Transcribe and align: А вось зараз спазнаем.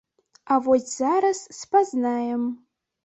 А 0.45 0.55
вось 0.67 0.87
зараз 0.97 1.43
спазнаем. 1.61 2.51